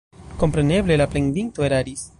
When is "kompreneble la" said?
0.43-1.07